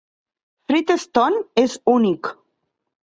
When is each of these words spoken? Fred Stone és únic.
Fred 0.69 0.95
Stone 1.03 1.43
és 1.67 1.77
únic. 1.97 2.33